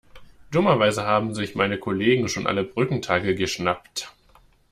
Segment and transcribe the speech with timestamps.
[0.49, 4.11] Dummerweise haben sich meine Kollegen schon alle Brückentage geschnappt.